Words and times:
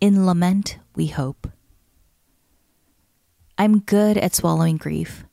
In 0.00 0.24
Lament 0.24 0.78
We 0.94 1.08
Hope. 1.08 1.48
I'm 3.58 3.80
good 3.80 4.16
at 4.16 4.32
swallowing 4.32 4.76
grief. 4.76 5.24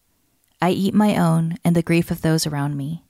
I 0.60 0.72
eat 0.72 0.96
my 0.96 1.16
own 1.16 1.58
and 1.64 1.76
the 1.76 1.84
grief 1.84 2.10
of 2.10 2.22
those 2.22 2.48
around 2.48 2.76
me. 2.76 3.04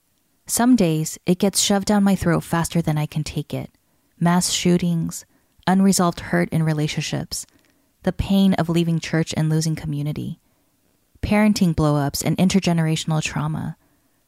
Some 0.46 0.76
days 0.76 1.18
it 1.26 1.40
gets 1.40 1.62
shoved 1.62 1.88
down 1.88 2.04
my 2.04 2.14
throat 2.14 2.44
faster 2.44 2.82
than 2.82 2.98
I 2.98 3.06
can 3.06 3.24
take 3.24 3.54
it. 3.54 3.72
Mass 4.20 4.50
shootings, 4.52 5.26
unresolved 5.66 6.20
hurt 6.20 6.50
in 6.50 6.62
relationships, 6.62 7.46
the 8.04 8.12
pain 8.12 8.54
of 8.56 8.68
leaving 8.68 9.00
church 9.00 9.34
and 9.38 9.50
losing 9.50 9.78
community, 9.78 10.42
parenting 11.22 11.74
blowups 11.74 12.22
and 12.22 12.38
intergenerational 12.38 13.22
trauma, 13.22 13.78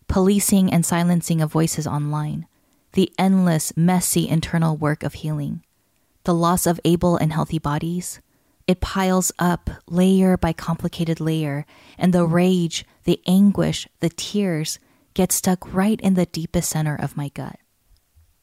policing 0.07 0.71
and 0.71 0.85
silencing 0.85 1.41
of 1.41 1.51
voices 1.51 1.85
online, 1.85 2.47
the 2.93 3.11
endless, 3.19 3.75
messy 3.75 4.29
internal 4.29 4.77
work 4.77 5.03
of 5.03 5.15
healing, 5.15 5.61
the 6.27 6.33
loss 6.33 6.67
of 6.67 6.77
able 6.83 7.15
and 7.15 7.31
healthy 7.31 7.57
bodies. 7.57 8.19
It 8.67 8.81
piles 8.81 9.31
up 9.39 9.69
layer 9.87 10.35
by 10.35 10.51
complicated 10.51 11.21
layer, 11.21 11.65
and 11.97 12.11
the 12.11 12.25
rage, 12.25 12.85
the 13.05 13.21
anguish, 13.25 13.87
the 14.01 14.09
tears 14.09 14.77
get 15.13 15.31
stuck 15.31 15.73
right 15.73 16.01
in 16.01 16.15
the 16.15 16.25
deepest 16.25 16.69
center 16.69 16.97
of 16.97 17.15
my 17.15 17.29
gut. 17.29 17.59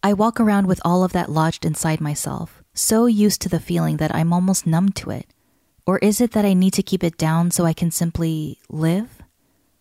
I 0.03 0.15
walk 0.15 0.41
around 0.41 0.67
with 0.67 0.81
all 0.83 1.05
of 1.05 1.13
that 1.13 1.31
lodged 1.31 1.67
inside 1.67 2.01
myself, 2.01 2.63
so 2.73 3.05
used 3.05 3.43
to 3.43 3.51
the 3.51 3.61
feeling 3.61 3.99
that 3.99 4.15
I'm 4.15 4.33
almost 4.33 4.67
numb 4.67 4.89
to 4.93 5.11
it. 5.11 5.27
Or 5.87 5.99
is 5.99 6.23
it 6.23 6.33
that 6.33 6.47
I 6.47 6.55
need 6.55 6.73
to 6.73 6.83
keep 6.83 7.05
it 7.05 7.19
down 7.19 7.51
so 7.51 7.67
I 7.67 7.75
can 7.75 7.91
simply 7.91 8.61
live? 8.71 9.21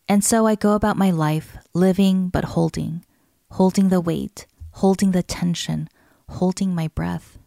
And 0.09 0.25
so 0.25 0.45
I 0.45 0.55
go 0.55 0.73
about 0.73 0.97
my 0.97 1.09
life, 1.09 1.55
living 1.73 2.27
but 2.27 2.43
holding, 2.43 3.05
holding 3.51 3.87
the 3.87 4.01
weight, 4.01 4.45
holding 4.71 5.11
the 5.11 5.23
tension, 5.23 5.87
holding 6.27 6.75
my 6.75 6.89
breath. 6.89 7.37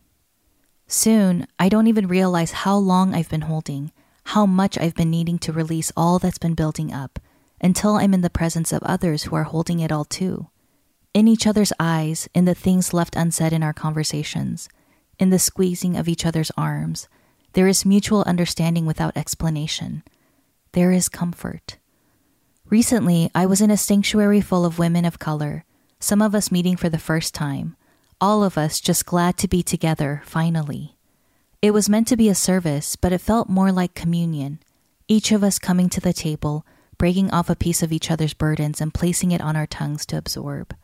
Soon, 0.89 1.47
I 1.59 1.69
don't 1.69 1.89
even 1.89 2.06
realize 2.06 2.53
how 2.53 2.77
long 2.77 3.15
I've 3.15 3.29
been 3.29 3.42
holding, 3.42 3.92
how 4.25 4.47
much 4.47 4.79
I've 4.79 4.95
been 4.95 5.11
needing 5.11 5.39
to 5.41 5.53
release 5.53 5.93
all 5.97 6.19
that's 6.19 6.39
been 6.39 6.55
building 6.55 6.93
up, 6.93 7.19
until 7.61 7.97
I'm 7.97 8.15
in 8.15 8.20
the 8.20 8.31
presence 8.31 8.73
of 8.73 8.83
others 8.83 9.25
who 9.25 9.37
are 9.37 9.45
holding 9.45 9.81
it 9.81 9.91
all 9.91 10.05
too. 10.05 10.48
In 11.12 11.27
each 11.27 11.47
other's 11.47 11.73
eyes, 11.81 12.28
in 12.34 12.45
the 12.45 12.55
things 12.55 12.95
left 12.95 13.17
unsaid 13.17 13.53
in 13.53 13.62
our 13.62 13.73
conversations, 13.73 14.69
in 15.19 15.31
the 15.31 15.39
squeezing 15.39 15.97
of 15.97 16.09
each 16.09 16.27
other's 16.27 16.53
arms, 16.56 17.09
there 17.55 17.67
is 17.67 17.87
mutual 17.87 18.23
understanding 18.25 18.87
without 18.87 19.17
explanation. 19.17 20.03
There 20.73 20.93
is 20.93 21.09
comfort. 21.09 21.78
Recently, 22.69 23.31
I 23.34 23.47
was 23.47 23.61
in 23.61 23.71
a 23.71 23.77
sanctuary 23.77 24.41
full 24.41 24.65
of 24.65 24.78
women 24.78 25.05
of 25.05 25.19
color, 25.19 25.65
some 25.98 26.21
of 26.21 26.34
us 26.34 26.53
meeting 26.53 26.77
for 26.77 26.89
the 26.89 26.98
first 26.98 27.34
time, 27.34 27.77
all 28.20 28.42
of 28.42 28.56
us 28.56 28.81
just 28.81 29.06
glad 29.06 29.36
to 29.39 29.48
be 29.48 29.62
together, 29.62 30.22
finally. 30.25 30.97
It 31.60 31.72
was 31.72 31.88
meant 31.88 32.09
to 32.09 32.16
be 32.16 32.28
a 32.28 32.34
service, 32.34 32.97
but 32.97 33.12
it 33.12 33.21
felt 33.21 33.49
more 33.49 33.72
like 33.72 33.94
communion, 33.94 34.60
each 35.09 35.32
of 35.32 35.44
us 35.44 35.59
coming 35.59 35.88
to 35.91 36.00
the 36.00 36.12
table, 36.12 36.65
breaking 36.99 37.31
off 37.31 37.50
a 37.50 37.56
piece 37.56 37.82
of 37.82 37.93
each 37.93 38.10
other's 38.10 38.34
burdens 38.34 38.81
and 38.81 38.94
placing 38.94 39.32
it 39.32 39.41
on 39.41 39.56
our 39.56 39.66
tongues 39.66 40.06
to 40.06 40.16
absorb. 40.16 40.75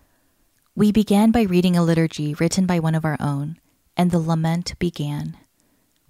We 0.75 0.93
began 0.93 1.31
by 1.31 1.43
reading 1.43 1.77
a 1.77 1.83
liturgy 1.83 2.35
written 2.35 2.67
by 2.67 2.79
one 2.79 2.95
of 2.95 3.05
our 3.05 3.17
own, 3.21 3.59
and 3.97 4.11
the 4.11 4.19
lament 4.19 4.79
began. 4.79 5.37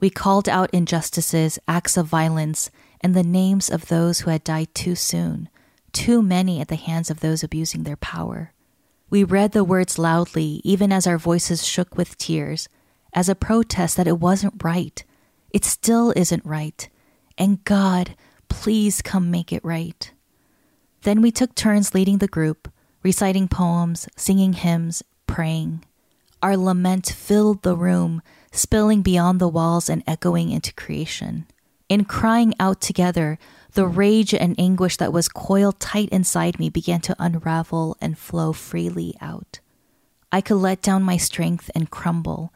We 0.01 0.11
called 0.11 0.49
out 0.49 0.71
injustices, 0.73 1.59
acts 1.69 1.97
of 1.97 2.07
violence, 2.07 2.71
and 3.01 3.15
the 3.15 3.23
names 3.23 3.71
of 3.71 3.87
those 3.87 4.21
who 4.21 4.31
had 4.31 4.45
died 4.45 4.75
too 4.75 4.95
soon, 4.95 5.49
too 5.93 6.23
many 6.23 6.61
at 6.61 6.69
the 6.69 6.77
hands 6.77 7.11
of 7.11 7.21
those 7.21 7.43
abusing 7.45 7.85
their 7.85 7.97
power. 7.97 8.53
We 9.13 9.25
read 9.25 9.53
the 9.53 9.63
words 9.63 9.99
loudly, 9.99 10.63
even 10.65 10.91
as 10.91 11.07
our 11.07 11.19
voices 11.19 11.67
shook 11.67 11.99
with 11.99 12.17
tears, 12.17 12.71
as 13.13 13.29
a 13.29 13.35
protest 13.35 13.99
that 13.99 14.07
it 14.07 14.19
wasn't 14.19 14.65
right. 14.65 15.05
It 15.51 15.67
still 15.67 16.15
isn't 16.17 16.47
right. 16.47 16.89
And 17.37 17.63
God, 17.65 18.17
please 18.49 19.03
come 19.03 19.31
make 19.31 19.53
it 19.53 19.63
right. 19.63 20.11
Then 21.03 21.21
we 21.21 21.31
took 21.31 21.55
turns 21.55 21.93
leading 21.93 22.19
the 22.19 22.27
group, 22.27 22.73
reciting 23.03 23.49
poems, 23.49 24.09
singing 24.17 24.55
hymns, 24.55 25.03
praying. 25.27 25.85
Our 26.43 26.57
lament 26.57 27.07
filled 27.07 27.65
the 27.65 27.77
room, 27.77 28.23
spilling 28.51 29.03
beyond 29.03 29.43
the 29.43 29.47
walls 29.47 29.91
and 29.91 30.03
echoing 30.07 30.51
into 30.51 30.73
creation. 30.73 31.45
In 31.93 32.07
crying 32.07 32.55
out 32.59 32.81
together, 32.81 33.39
the 33.75 33.83
mm. 33.85 33.95
rage 33.95 34.33
and 34.33 34.59
anguish 34.59 34.97
that 34.97 35.13
was 35.13 35.29
coiled 35.29 35.79
tight 35.79 36.09
inside 36.09 36.59
me 36.59 36.71
began 36.71 37.03
to 37.03 37.17
unravel 37.19 37.99
and 38.01 38.17
flow 38.17 38.55
freely 38.55 39.15
out. 39.21 39.61
I 40.33 40.41
could 40.41 40.57
let 40.57 40.81
down 40.81 41.03
my 41.03 41.19
strength 41.19 41.71
and 41.75 41.91
crumble, 41.91 42.51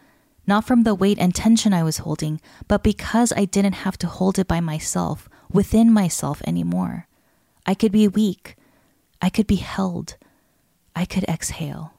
not 0.46 0.64
from 0.64 0.84
the 0.84 0.94
weight 0.94 1.18
and 1.18 1.34
tension 1.34 1.74
I 1.74 1.82
was 1.82 1.98
holding, 1.98 2.40
but 2.66 2.82
because 2.82 3.30
I 3.30 3.44
didn't 3.44 3.84
have 3.84 3.98
to 3.98 4.06
hold 4.06 4.38
it 4.38 4.48
by 4.48 4.60
myself, 4.60 5.28
within 5.52 5.92
myself 5.92 6.40
anymore. 6.46 7.06
I 7.66 7.74
could 7.74 7.92
be 7.92 8.08
weak. 8.08 8.56
I 9.20 9.28
could 9.28 9.46
be 9.46 9.56
held. 9.56 10.16
I 10.94 11.04
could 11.04 11.24
exhale. 11.24 11.92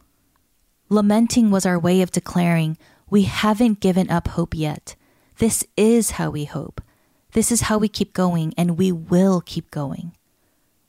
Lamenting 0.89 1.51
was 1.51 1.67
our 1.67 1.77
way 1.77 2.01
of 2.01 2.09
declaring, 2.09 2.79
we 3.11 3.23
haven't 3.29 3.79
given 3.79 4.09
up 4.09 4.29
hope 4.29 4.55
yet. 4.55 4.95
This 5.37 5.63
is 5.77 6.17
how 6.17 6.31
we 6.31 6.45
hope. 6.45 6.81
This 7.33 7.51
is 7.51 7.61
how 7.61 7.77
we 7.77 7.87
keep 7.87 8.13
going, 8.13 8.53
and 8.57 8.77
we 8.77 8.91
will 8.91 9.41
keep 9.41 9.69
going. 9.71 10.13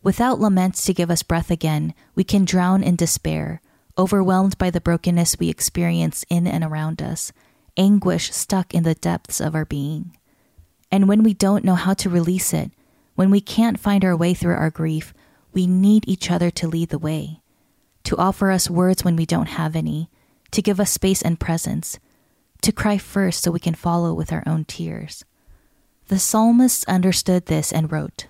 Without 0.02 0.40
laments 0.40 0.84
to 0.84 0.94
give 0.94 1.10
us 1.10 1.22
breath 1.22 1.50
again, 1.50 1.94
we 2.14 2.24
can 2.24 2.44
drown 2.44 2.82
in 2.82 2.96
despair, 2.96 3.60
overwhelmed 3.98 4.56
by 4.56 4.70
the 4.70 4.80
brokenness 4.80 5.38
we 5.38 5.48
experience 5.48 6.24
in 6.30 6.46
and 6.46 6.62
around 6.62 7.02
us, 7.02 7.32
anguish 7.76 8.32
stuck 8.32 8.72
in 8.72 8.84
the 8.84 8.94
depths 8.94 9.40
of 9.40 9.54
our 9.54 9.64
being. 9.64 10.16
And 10.90 11.08
when 11.08 11.22
we 11.22 11.34
don't 11.34 11.64
know 11.64 11.74
how 11.74 11.94
to 11.94 12.08
release 12.08 12.54
it, 12.54 12.70
when 13.16 13.30
we 13.30 13.40
can't 13.40 13.80
find 13.80 14.04
our 14.04 14.16
way 14.16 14.32
through 14.34 14.54
our 14.54 14.70
grief, 14.70 15.12
we 15.52 15.66
need 15.66 16.08
each 16.08 16.30
other 16.30 16.50
to 16.52 16.68
lead 16.68 16.90
the 16.90 16.98
way, 16.98 17.40
to 18.04 18.16
offer 18.16 18.50
us 18.50 18.70
words 18.70 19.04
when 19.04 19.16
we 19.16 19.26
don't 19.26 19.48
have 19.48 19.74
any, 19.74 20.08
to 20.52 20.62
give 20.62 20.78
us 20.78 20.92
space 20.92 21.20
and 21.20 21.40
presence, 21.40 21.98
to 22.62 22.72
cry 22.72 22.96
first 22.96 23.42
so 23.42 23.50
we 23.50 23.58
can 23.58 23.74
follow 23.74 24.14
with 24.14 24.32
our 24.32 24.44
own 24.46 24.64
tears. 24.64 25.24
The 26.08 26.18
psalmist 26.18 26.88
understood 26.88 27.46
this 27.46 27.70
and 27.70 27.92
wrote, 27.92 28.28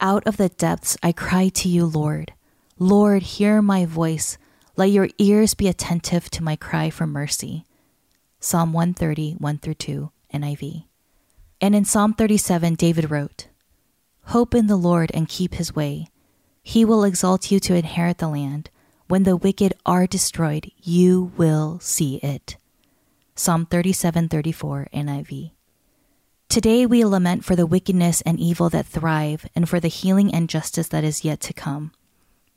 Out 0.00 0.26
of 0.26 0.36
the 0.36 0.50
depths 0.50 0.98
I 1.02 1.12
cry 1.12 1.48
to 1.48 1.66
you, 1.66 1.86
Lord. 1.86 2.34
Lord, 2.78 3.22
hear 3.22 3.62
my 3.62 3.86
voice. 3.86 4.36
Let 4.76 4.90
your 4.90 5.08
ears 5.16 5.54
be 5.54 5.66
attentive 5.66 6.28
to 6.32 6.42
my 6.42 6.56
cry 6.56 6.90
for 6.90 7.06
mercy. 7.06 7.64
Psalm 8.38 8.74
130, 8.74 9.32
1 9.32 9.58
through 9.58 9.74
2, 9.74 10.10
NIV. 10.34 10.84
And 11.58 11.74
in 11.74 11.86
Psalm 11.86 12.12
37, 12.12 12.74
David 12.74 13.10
wrote, 13.10 13.48
Hope 14.24 14.54
in 14.54 14.66
the 14.66 14.76
Lord 14.76 15.10
and 15.14 15.26
keep 15.26 15.54
his 15.54 15.74
way. 15.74 16.08
He 16.62 16.84
will 16.84 17.02
exalt 17.02 17.50
you 17.50 17.58
to 17.60 17.74
inherit 17.74 18.18
the 18.18 18.28
land. 18.28 18.68
When 19.08 19.22
the 19.22 19.38
wicked 19.38 19.72
are 19.86 20.06
destroyed, 20.06 20.70
you 20.82 21.32
will 21.38 21.80
see 21.80 22.16
it. 22.16 22.58
Psalm 23.34 23.64
37:34 23.64 24.90
NIV. 24.92 25.52
Today 26.48 26.86
we 26.86 27.04
lament 27.04 27.44
for 27.44 27.56
the 27.56 27.66
wickedness 27.66 28.22
and 28.22 28.40
evil 28.40 28.70
that 28.70 28.86
thrive 28.86 29.46
and 29.54 29.68
for 29.68 29.80
the 29.80 29.88
healing 29.88 30.32
and 30.32 30.48
justice 30.48 30.88
that 30.88 31.04
is 31.04 31.24
yet 31.24 31.40
to 31.40 31.52
come. 31.52 31.92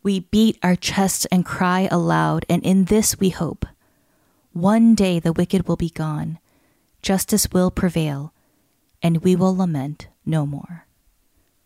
We 0.04 0.22
beat 0.22 0.58
our 0.64 0.76
chests 0.76 1.26
and 1.32 1.44
cry 1.44 1.90
aloud, 1.92 2.46
and 2.48 2.64
in 2.64 2.86
this 2.86 3.20
we 3.20 3.30
hope. 3.30 3.66
One 4.54 4.96
day 4.96 5.20
the 5.20 5.34
wicked 5.34 5.68
will 5.68 5.76
be 5.76 5.90
gone, 5.90 6.40
justice 7.02 7.50
will 7.52 7.72
prevail, 7.72 8.34
and 9.04 9.24
we 9.24 9.36
will 9.36 9.56
lament 9.56 10.08
no 10.26 10.46
more. 10.46 10.86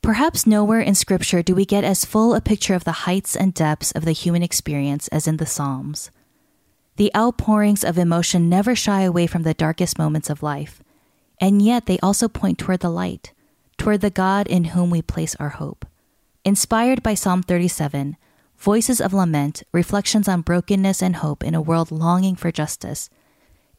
Perhaps 0.02 0.48
nowhere 0.48 0.82
in 0.82 0.96
Scripture 0.96 1.44
do 1.44 1.54
we 1.54 1.66
get 1.66 1.84
as 1.84 2.06
full 2.06 2.34
a 2.34 2.42
picture 2.42 2.74
of 2.74 2.84
the 2.84 3.04
heights 3.06 3.36
and 3.36 3.54
depths 3.54 3.92
of 3.92 4.06
the 4.06 4.12
human 4.12 4.44
experience 4.44 5.08
as 5.10 5.28
in 5.28 5.38
the 5.38 5.46
Psalms. 5.46 6.10
The 6.96 7.12
outpourings 7.16 7.84
of 7.84 7.98
emotion 7.98 8.50
never 8.50 8.76
shy 8.76 9.02
away 9.02 9.28
from 9.28 9.44
the 9.44 9.54
darkest 9.54 9.98
moments 10.00 10.30
of 10.30 10.44
life, 10.44 10.82
and 11.40 11.62
yet 11.62 11.86
they 11.86 12.00
also 12.00 12.28
point 12.28 12.58
toward 12.58 12.80
the 12.80 12.90
light, 12.90 13.34
toward 13.78 14.02
the 14.02 14.10
God 14.10 14.48
in 14.48 14.66
whom 14.66 14.90
we 14.90 15.02
place 15.02 15.36
our 15.36 15.50
hope. 15.50 15.86
Inspired 16.46 17.02
by 17.02 17.14
Psalm 17.14 17.44
37, 17.44 18.18
Voices 18.58 19.02
of 19.02 19.14
Lament, 19.14 19.64
Reflections 19.72 20.28
on 20.28 20.42
Brokenness 20.42 21.02
and 21.02 21.18
Hope 21.18 21.44
in 21.44 21.56
a 21.56 21.62
World 21.62 21.92
Longing 21.92 22.36
for 22.36 22.52
Justice, 22.52 23.10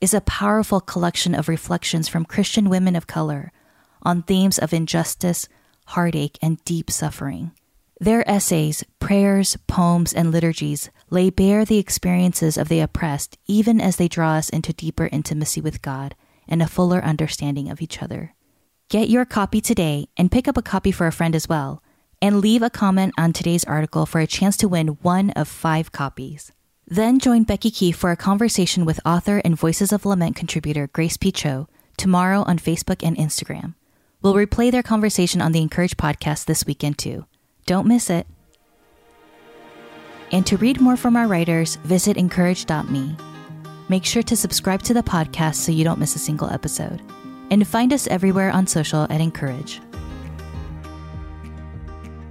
is 0.00 0.12
a 0.12 0.20
powerful 0.20 0.80
collection 0.80 1.34
of 1.34 1.48
reflections 1.48 2.08
from 2.08 2.24
Christian 2.24 2.68
women 2.68 2.96
of 2.96 3.06
color 3.06 3.52
on 4.02 4.22
themes 4.22 4.58
of 4.58 4.74
injustice, 4.74 5.48
heartache, 5.86 6.38
and 6.42 6.62
deep 6.64 6.90
suffering. 6.90 7.52
Their 8.00 8.28
essays, 8.28 8.84
prayers, 8.98 9.56
poems, 9.66 10.12
and 10.12 10.30
liturgies 10.30 10.90
lay 11.08 11.30
bare 11.30 11.64
the 11.64 11.78
experiences 11.78 12.58
of 12.58 12.68
the 12.68 12.80
oppressed 12.80 13.38
even 13.46 13.80
as 13.80 13.96
they 13.96 14.08
draw 14.08 14.32
us 14.34 14.50
into 14.50 14.72
deeper 14.72 15.08
intimacy 15.10 15.60
with 15.60 15.80
God 15.80 16.14
and 16.48 16.62
a 16.62 16.66
fuller 16.66 17.02
understanding 17.02 17.70
of 17.70 17.80
each 17.80 18.02
other. 18.02 18.34
Get 18.88 19.08
your 19.08 19.24
copy 19.24 19.60
today 19.60 20.08
and 20.16 20.30
pick 20.30 20.46
up 20.46 20.56
a 20.56 20.62
copy 20.62 20.92
for 20.92 21.06
a 21.06 21.12
friend 21.12 21.34
as 21.34 21.48
well, 21.48 21.82
and 22.20 22.40
leave 22.40 22.62
a 22.62 22.70
comment 22.70 23.14
on 23.18 23.32
today's 23.32 23.64
article 23.64 24.06
for 24.06 24.20
a 24.20 24.26
chance 24.26 24.56
to 24.58 24.68
win 24.68 24.98
one 25.02 25.30
of 25.30 25.48
five 25.48 25.92
copies. 25.92 26.52
Then 26.86 27.18
join 27.18 27.44
Becky 27.44 27.70
Keife 27.70 27.94
for 27.94 28.10
a 28.10 28.16
conversation 28.16 28.84
with 28.84 29.00
author 29.06 29.40
and 29.44 29.56
Voices 29.56 29.92
of 29.92 30.04
Lament 30.04 30.36
contributor 30.36 30.86
Grace 30.88 31.16
P. 31.16 31.32
Cho 31.32 31.66
tomorrow 31.96 32.42
on 32.42 32.58
Facebook 32.58 33.02
and 33.02 33.16
Instagram. 33.16 33.74
We'll 34.20 34.34
replay 34.34 34.70
their 34.70 34.82
conversation 34.82 35.40
on 35.40 35.52
the 35.52 35.62
Encourage 35.62 35.96
podcast 35.96 36.44
this 36.44 36.66
weekend 36.66 36.98
too. 36.98 37.26
Don't 37.66 37.86
miss 37.86 38.10
it. 38.10 38.26
And 40.32 40.46
to 40.46 40.56
read 40.56 40.80
more 40.80 40.96
from 40.96 41.16
our 41.16 41.26
writers, 41.26 41.76
visit 41.76 42.16
incourage.me. 42.16 43.33
Make 43.88 44.04
sure 44.04 44.22
to 44.22 44.36
subscribe 44.36 44.82
to 44.82 44.94
the 44.94 45.02
podcast 45.02 45.56
so 45.56 45.72
you 45.72 45.84
don't 45.84 45.98
miss 45.98 46.16
a 46.16 46.18
single 46.18 46.50
episode. 46.50 47.02
And 47.50 47.66
find 47.66 47.92
us 47.92 48.06
everywhere 48.06 48.50
on 48.50 48.66
social 48.66 49.04
at 49.04 49.20
Encourage. 49.20 49.80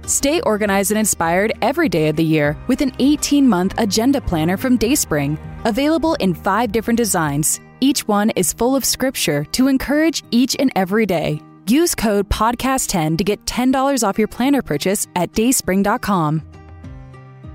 Stay 0.06 0.40
organized 0.42 0.90
and 0.90 0.98
inspired 0.98 1.52
every 1.62 1.88
day 1.88 2.08
of 2.08 2.16
the 2.16 2.24
year 2.24 2.56
with 2.66 2.80
an 2.80 2.92
18 2.98 3.48
month 3.48 3.74
agenda 3.78 4.20
planner 4.20 4.56
from 4.56 4.78
DaySpring. 4.78 5.38
Available 5.66 6.14
in 6.14 6.34
five 6.34 6.72
different 6.72 6.98
designs. 6.98 7.60
Each 7.80 8.06
one 8.06 8.30
is 8.30 8.52
full 8.52 8.76
of 8.76 8.84
scripture 8.84 9.44
to 9.52 9.68
encourage 9.68 10.22
each 10.30 10.56
and 10.58 10.70
every 10.76 11.06
day. 11.06 11.40
Use 11.66 11.94
code 11.94 12.28
PODCAST10 12.28 13.16
to 13.18 13.24
get 13.24 13.44
$10 13.46 14.06
off 14.06 14.18
your 14.18 14.28
planner 14.28 14.60
purchase 14.60 15.06
at 15.16 15.32
dayspring.com. 15.32 16.53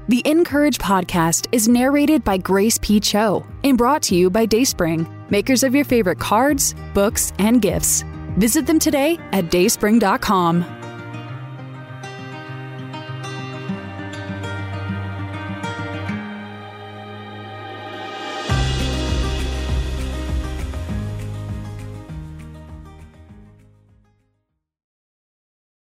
The 0.09 0.23
Encourage 0.25 0.79
podcast 0.79 1.45
is 1.51 1.67
narrated 1.67 2.23
by 2.23 2.37
Grace 2.37 2.79
P. 2.81 2.99
Cho 2.99 3.45
and 3.63 3.77
brought 3.77 4.01
to 4.03 4.15
you 4.15 4.31
by 4.31 4.47
DaySpring, 4.47 5.07
makers 5.29 5.63
of 5.63 5.75
your 5.75 5.85
favorite 5.85 6.17
cards, 6.17 6.73
books, 6.95 7.31
and 7.37 7.61
gifts. 7.61 8.03
Visit 8.35 8.65
them 8.65 8.79
today 8.79 9.19
at 9.33 9.51
dayspring.com. 9.51 10.78